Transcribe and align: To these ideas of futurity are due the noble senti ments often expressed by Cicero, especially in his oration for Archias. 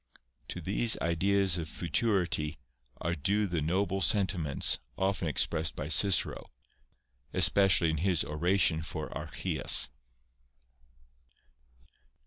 To 0.47 0.59
these 0.61 0.97
ideas 0.97 1.59
of 1.59 1.69
futurity 1.69 2.57
are 3.01 3.13
due 3.13 3.45
the 3.45 3.61
noble 3.61 4.01
senti 4.01 4.39
ments 4.39 4.79
often 4.97 5.27
expressed 5.27 5.75
by 5.75 5.89
Cicero, 5.89 6.47
especially 7.33 7.91
in 7.91 7.97
his 7.97 8.23
oration 8.23 8.81
for 8.81 9.15
Archias. 9.15 9.91